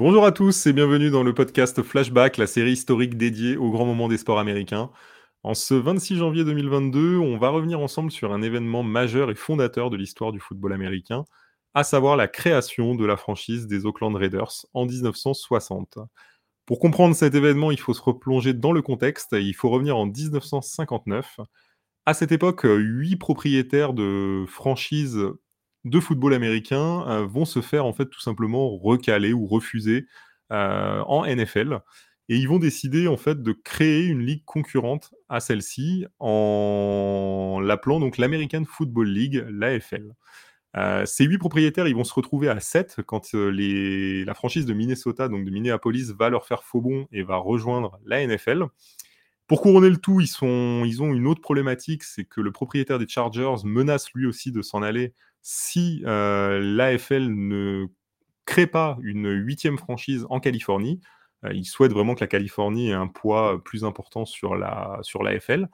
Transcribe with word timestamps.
Bonjour 0.00 0.24
à 0.24 0.32
tous 0.32 0.66
et 0.66 0.72
bienvenue 0.72 1.10
dans 1.10 1.22
le 1.22 1.34
podcast 1.34 1.82
Flashback, 1.82 2.38
la 2.38 2.46
série 2.46 2.72
historique 2.72 3.18
dédiée 3.18 3.58
aux 3.58 3.70
grands 3.70 3.84
moments 3.84 4.08
des 4.08 4.16
sports 4.16 4.38
américains. 4.38 4.90
En 5.42 5.52
ce 5.52 5.74
26 5.74 6.16
janvier 6.16 6.42
2022, 6.42 7.18
on 7.18 7.36
va 7.36 7.50
revenir 7.50 7.80
ensemble 7.80 8.10
sur 8.10 8.32
un 8.32 8.40
événement 8.40 8.82
majeur 8.82 9.30
et 9.30 9.34
fondateur 9.34 9.90
de 9.90 9.98
l'histoire 9.98 10.32
du 10.32 10.40
football 10.40 10.72
américain, 10.72 11.26
à 11.74 11.84
savoir 11.84 12.16
la 12.16 12.28
création 12.28 12.94
de 12.94 13.04
la 13.04 13.18
franchise 13.18 13.66
des 13.66 13.84
Oakland 13.84 14.16
Raiders 14.16 14.64
en 14.72 14.86
1960. 14.86 15.98
Pour 16.64 16.78
comprendre 16.78 17.14
cet 17.14 17.34
événement, 17.34 17.70
il 17.70 17.78
faut 17.78 17.92
se 17.92 18.00
replonger 18.00 18.54
dans 18.54 18.72
le 18.72 18.80
contexte 18.80 19.34
et 19.34 19.42
il 19.42 19.52
faut 19.52 19.68
revenir 19.68 19.98
en 19.98 20.06
1959. 20.06 21.40
À 22.06 22.14
cette 22.14 22.32
époque, 22.32 22.62
huit 22.64 23.16
propriétaires 23.16 23.92
de 23.92 24.46
franchises 24.48 25.26
de 25.84 26.00
football 26.00 26.34
américain 26.34 27.04
euh, 27.08 27.26
vont 27.26 27.44
se 27.44 27.60
faire 27.60 27.86
en 27.86 27.92
fait 27.92 28.06
tout 28.06 28.20
simplement 28.20 28.76
recaler 28.76 29.32
ou 29.32 29.46
refuser 29.46 30.06
euh, 30.52 31.00
en 31.06 31.24
NFL. 31.24 31.80
Et 32.28 32.36
ils 32.36 32.48
vont 32.48 32.58
décider 32.58 33.08
en 33.08 33.16
fait 33.16 33.42
de 33.42 33.52
créer 33.52 34.06
une 34.06 34.20
ligue 34.20 34.44
concurrente 34.44 35.12
à 35.28 35.40
celle-ci 35.40 36.06
en 36.20 37.60
l'appelant 37.62 37.98
donc 37.98 38.18
l'American 38.18 38.64
Football 38.64 39.08
League, 39.08 39.44
l'AFL. 39.50 40.14
Euh, 40.76 41.04
ces 41.04 41.24
huit 41.24 41.38
propriétaires, 41.38 41.88
ils 41.88 41.96
vont 41.96 42.04
se 42.04 42.14
retrouver 42.14 42.48
à 42.48 42.60
7 42.60 43.00
quand 43.04 43.32
la 43.32 44.34
franchise 44.34 44.66
de 44.66 44.72
Minnesota, 44.72 45.28
donc 45.28 45.44
de 45.44 45.50
Minneapolis, 45.50 46.12
va 46.16 46.30
leur 46.30 46.46
faire 46.46 46.62
faux 46.62 46.80
bon 46.80 47.08
et 47.10 47.24
va 47.24 47.36
rejoindre 47.36 47.98
la 48.04 48.24
NFL. 48.24 48.66
Pour 49.50 49.62
couronner 49.62 49.90
le 49.90 49.96
tout, 49.96 50.20
ils, 50.20 50.30
ils 50.86 51.02
ont 51.02 51.12
une 51.12 51.26
autre 51.26 51.40
problématique, 51.40 52.04
c'est 52.04 52.22
que 52.22 52.40
le 52.40 52.52
propriétaire 52.52 53.00
des 53.00 53.08
Chargers 53.08 53.56
menace 53.64 54.12
lui 54.14 54.26
aussi 54.26 54.52
de 54.52 54.62
s'en 54.62 54.80
aller 54.80 55.12
si 55.42 56.04
euh, 56.06 56.60
l'AFL 56.60 57.26
ne 57.28 57.86
crée 58.44 58.68
pas 58.68 58.96
une 59.02 59.28
huitième 59.28 59.76
franchise 59.76 60.24
en 60.30 60.38
Californie, 60.38 61.00
euh, 61.44 61.52
il 61.52 61.64
souhaite 61.64 61.90
vraiment 61.90 62.14
que 62.14 62.20
la 62.20 62.28
Californie 62.28 62.90
ait 62.90 62.92
un 62.92 63.08
poids 63.08 63.60
plus 63.64 63.84
important 63.84 64.24
sur 64.24 64.54
la 64.54 65.00
sur 65.02 65.24
l'AFL. 65.24 65.68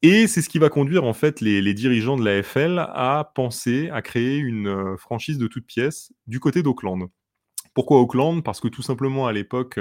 Et 0.00 0.26
c'est 0.26 0.40
ce 0.40 0.48
qui 0.48 0.58
va 0.58 0.70
conduire 0.70 1.04
en 1.04 1.12
fait 1.12 1.42
les, 1.42 1.74
dirigeants 1.74 2.16
de 2.16 2.24
l'AFL 2.24 2.78
à 2.78 3.30
penser 3.34 3.90
à 3.90 4.00
créer 4.00 4.38
une 4.38 4.68
euh, 4.68 4.96
franchise 4.96 5.36
de 5.36 5.48
toutes 5.48 5.66
pièces 5.66 6.14
du 6.26 6.40
côté 6.40 6.62
d'Auckland. 6.62 7.10
Pourquoi 7.74 8.00
Auckland? 8.00 8.42
Parce 8.42 8.60
que 8.60 8.68
tout 8.68 8.82
simplement 8.82 9.26
à 9.26 9.32
l'époque, 9.32 9.78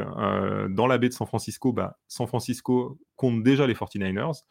dans 0.70 0.88
la 0.88 0.98
baie 0.98 1.10
de 1.10 1.14
San 1.14 1.28
Francisco, 1.28 1.74
bah, 1.74 1.98
San 2.08 2.28
Francisco 2.28 3.00
compte 3.16 3.44
déjà 3.44 3.66
les 3.66 3.74
49ers. 3.74 4.44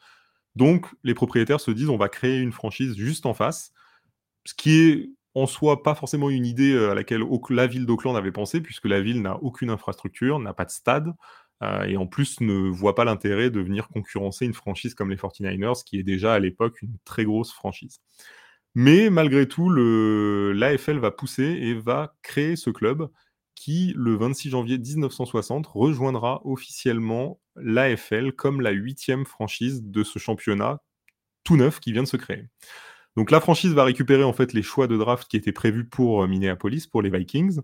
Donc 0.55 0.87
les 1.03 1.13
propriétaires 1.13 1.61
se 1.61 1.71
disent 1.71 1.89
on 1.89 1.97
va 1.97 2.09
créer 2.09 2.39
une 2.39 2.51
franchise 2.51 2.95
juste 2.97 3.25
en 3.25 3.33
face 3.33 3.71
ce 4.49 4.53
qui 4.53 4.81
est 4.81 5.09
en 5.35 5.45
soi 5.45 5.83
pas 5.83 5.95
forcément 5.95 6.29
une 6.29 6.45
idée 6.45 6.73
euh, 6.73 6.91
à 6.91 6.95
laquelle 6.95 7.23
la 7.49 7.67
ville 7.67 7.85
d'Auckland 7.85 8.15
avait 8.15 8.31
pensé, 8.31 8.61
puisque 8.61 8.85
la 8.85 9.01
ville 9.01 9.21
n'a 9.21 9.37
aucune 9.37 9.69
infrastructure, 9.69 10.39
n'a 10.39 10.53
pas 10.53 10.65
de 10.65 10.71
stade, 10.71 11.13
euh, 11.61 11.83
et 11.83 11.97
en 11.97 12.07
plus 12.07 12.41
ne 12.41 12.69
voit 12.69 12.95
pas 12.95 13.05
l'intérêt 13.05 13.49
de 13.51 13.59
venir 13.59 13.87
concurrencer 13.89 14.45
une 14.45 14.53
franchise 14.53 14.95
comme 14.95 15.09
les 15.11 15.17
49ers, 15.17 15.83
qui 15.83 15.99
est 15.99 16.03
déjà 16.03 16.33
à 16.33 16.39
l'époque 16.39 16.81
une 16.81 16.97
très 17.05 17.25
grosse 17.25 17.53
franchise. 17.53 17.99
Mais 18.75 19.09
malgré 19.09 19.47
tout, 19.47 19.69
l'AFL 19.69 20.99
va 20.99 21.11
pousser 21.11 21.43
et 21.43 21.73
va 21.73 22.15
créer 22.21 22.55
ce 22.55 22.69
club 22.69 23.09
qui, 23.59 23.93
le 23.97 24.15
26 24.15 24.51
janvier 24.51 24.77
1960, 24.77 25.67
rejoindra 25.67 26.39
officiellement 26.45 27.41
l'AFL 27.57 28.31
comme 28.31 28.61
la 28.61 28.71
huitième 28.71 29.25
franchise 29.25 29.83
de 29.83 30.05
ce 30.05 30.17
championnat 30.17 30.81
tout 31.43 31.57
neuf 31.57 31.81
qui 31.81 31.91
vient 31.91 32.03
de 32.03 32.07
se 32.07 32.15
créer. 32.15 32.45
Donc 33.17 33.31
la 33.31 33.41
franchise 33.41 33.73
va 33.73 33.83
récupérer 33.83 34.23
en 34.23 34.31
fait 34.31 34.53
les 34.53 34.63
choix 34.63 34.87
de 34.87 34.95
draft 34.95 35.27
qui 35.27 35.35
étaient 35.35 35.51
prévus 35.51 35.83
pour 35.83 36.23
euh, 36.23 36.27
Minneapolis, 36.27 36.87
pour 36.87 37.01
les 37.01 37.09
Vikings, 37.09 37.59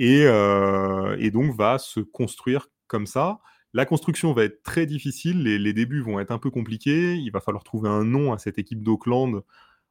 euh, 0.00 1.16
et, 1.20 1.30
donc 1.30 1.54
va 1.54 1.78
se 1.78 2.00
construire 2.00 2.66
comme 2.88 3.06
ça. 3.06 3.38
La 3.72 3.86
construction 3.86 4.32
va 4.32 4.42
être 4.42 4.64
très 4.64 4.84
difficile, 4.84 5.44
les, 5.44 5.72
débuts 5.72 6.02
vont 6.02 6.18
être 6.18 6.32
un 6.32 6.38
peu 6.38 6.50
compliqués, 6.50 7.14
il 7.14 7.30
va 7.30 7.40
falloir 7.40 7.62
trouver 7.62 7.88
un 7.88 8.02
nom 8.02 8.32
à 8.32 8.38
cette 8.38 8.58
équipe 8.58 8.82
d'Auckland. 8.82 9.42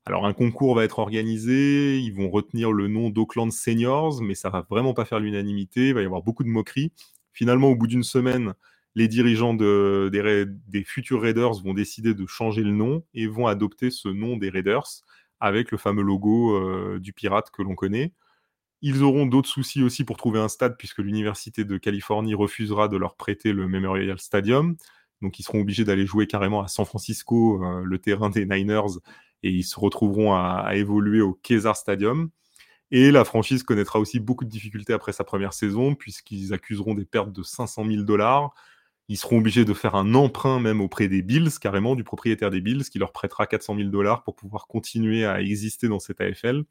Alors 0.08 0.28
un 0.28 0.34
concours 0.34 0.76
va 0.76 0.84
être 0.84 1.00
organisé, 1.00 1.98
ils 1.98 2.14
vont 2.14 2.30
retenir 2.30 2.72
le 2.72 2.88
nom 2.88 3.10
d'Auckland 3.10 3.52
Seniors, 3.52 4.22
mais 4.22 4.36
ça 4.36 4.52
va 4.52 4.66
vraiment 4.70 4.94
pas 4.94 5.04
faire 5.04 5.20
l'unanimité, 5.20 5.88
il 5.88 5.94
va 5.96 6.04
y 6.04 6.06
avoir 6.06 6.22
beaucoup 6.22 6.44
de 6.44 6.50
moqueries. 6.50 6.92
Finalement, 7.34 7.70
au 7.70 7.76
bout 7.76 7.88
d'une 7.88 8.04
semaine, 8.04 8.54
les 8.94 9.08
dirigeants 9.08 9.56
des, 9.56 10.84
futurs 10.86 11.22
Raiders 11.22 11.62
vont 11.64 11.74
décider 11.74 12.14
de 12.14 12.26
changer 12.28 12.62
le 12.62 12.72
nom 12.72 13.04
et 13.16 13.26
vont 13.26 13.48
adopter 13.48 13.90
ce 13.90 14.08
nom 14.08 14.38
des 14.38 14.50
Raiders 14.50 14.88
avec 15.40 15.72
le 15.72 15.78
fameux 15.78 16.04
logo 16.04 16.56
euh, 16.56 17.00
du 17.00 17.12
pirate 17.12 17.50
que 17.52 17.64
l'on 17.64 17.76
connaît. 17.76 18.14
Ils 18.82 19.04
auront 19.04 19.26
d'autres 19.26 19.50
soucis 19.50 19.82
aussi 19.82 20.06
pour 20.06 20.18
trouver 20.18 20.40
un 20.40 20.48
stade 20.48 20.76
puisque 20.78 21.00
l'Université 21.00 21.66
de 21.66 21.78
Californie 21.78 22.36
refusera 22.36 22.88
de 22.88 22.98
leur 22.98 23.16
prêter 23.16 23.54
le 23.54 23.68
Memorial 23.68 24.20
Stadium. 24.20 24.78
Donc 25.22 25.40
ils 25.40 25.44
seront 25.44 25.62
obligés 25.62 25.84
d'aller 25.84 26.06
jouer 26.06 26.28
carrément 26.28 26.62
à 26.62 26.68
San 26.68 26.86
Francisco, 26.86 27.64
euh, 27.64 27.82
le 27.84 28.00
terrain 28.00 28.30
des 28.30 28.46
Niners, 28.46 29.00
et 29.46 29.50
ils 29.50 29.64
se 29.64 29.80
retrouveront 29.80 30.34
à, 30.34 30.72
évoluer 30.74 31.22
au 31.22 31.34
Késar 31.34 31.78
Stadium. 31.78 32.32
Et 32.90 33.12
la 33.12 33.24
franchise 33.24 33.62
connaîtra 33.62 34.00
aussi 34.00 34.20
beaucoup 34.20 34.44
de 34.44 34.50
difficultés 34.50 34.92
après 34.92 35.14
sa 35.14 35.24
première 35.24 35.54
saison, 35.54 35.94
puisqu'ils 35.94 36.52
accuseront 36.52 36.96
des 36.96 37.06
pertes 37.06 37.32
de 37.32 37.44
500 37.44 37.86
000 37.86 38.04
dollars, 38.04 38.56
ils 39.08 39.18
seront 39.18 39.38
obligés 39.38 39.64
de 39.64 39.74
faire 39.76 39.94
un 39.94 40.16
emprunt 40.16 40.60
même 40.60 40.82
auprès 40.82 41.08
des 41.08 41.22
Bills, 41.22 41.52
carrément 41.62 41.96
du 41.96 42.04
propriétaire 42.04 42.50
des 42.50 42.60
Bills, 42.60 42.86
qui 42.86 42.98
leur 42.98 43.12
prêtera 43.12 43.46
400 43.46 43.76
000 43.78 43.90
dollars 43.90 44.24
pour 44.24 44.36
pouvoir 44.36 44.66
continuer 44.66 45.26
à 45.26 45.42
exister 45.42 45.88
dans 45.88 46.00
cette 46.00 46.22
AFL. 46.22 46.64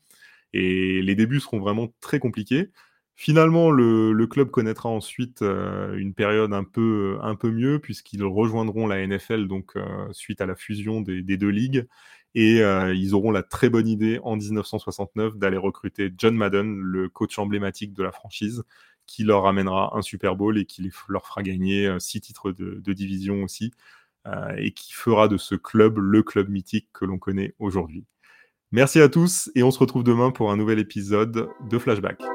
Et 0.53 1.01
les 1.01 1.15
débuts 1.15 1.39
seront 1.39 1.61
vraiment 1.61 1.95
très 2.01 2.19
compliqués. 2.19 2.71
Finalement, 3.17 3.71
le, 3.71 4.27
club 4.27 4.51
connaîtra 4.51 4.89
ensuite 4.89 5.43
euh, 5.43 5.97
une 5.97 6.15
période 6.15 6.53
un 6.53 6.65
peu, 6.65 7.19
un 7.23 7.37
peu 7.37 7.51
mieux, 7.51 7.79
puisqu'ils 7.79 8.25
rejoindront 8.25 8.87
la 8.87 9.07
NFL 9.07 9.47
donc, 9.47 9.77
euh, 9.77 10.09
suite 10.13 10.41
à 10.41 10.47
la 10.47 10.57
fusion 10.57 11.01
des, 11.01 11.23
deux 11.23 11.49
ligues. 11.49 11.87
Et 12.35 12.63
euh, 12.63 12.93
ils 12.95 13.15
auront 13.15 13.31
la 13.31 13.43
très 13.43 13.69
bonne 13.69 13.87
idée 13.87 14.19
en 14.25 14.37
1969 14.37 15.37
d'aller 15.37 15.57
recruter 15.57 16.13
John 16.19 16.37
Madden, 16.37 16.81
le 16.81 17.09
coach 17.09 17.39
emblématique 17.39 17.95
de 17.95 18.03
la 18.03 18.11
franchise, 18.11 18.65
qui 19.07 19.25
leur 19.25 19.47
amènera 19.47 19.97
un 19.97 20.03
Super 20.03 20.37
Bowl 20.37 20.59
et 20.59 20.65
qui 20.65 20.91
leur 21.09 21.27
fera 21.27 21.43
gagner 21.43 21.87
euh, 21.87 21.99
six 21.99 22.21
titres 22.21 22.53
de, 22.53 22.93
division 22.93 23.43
aussi, 23.43 23.73
euh, 24.27 24.55
et 24.57 24.73
qui 24.73 24.93
fera 24.93 25.29
de 25.29 25.37
ce 25.37 25.55
club 25.55 25.99
le 25.99 26.23
club 26.23 26.49
mythique 26.49 26.89
que 26.93 27.05
l'on 27.05 27.19
connaît 27.19 27.55
aujourd'hui. 27.59 28.05
Merci 28.73 29.01
à 29.01 29.09
tous 29.09 29.51
et 29.55 29.63
on 29.63 29.71
se 29.71 29.79
retrouve 29.79 30.03
demain 30.03 30.31
pour 30.31 30.51
un 30.51 30.57
nouvel 30.57 30.81
épisode 30.81 31.49
de 31.71 31.79
Flashback. 31.79 32.34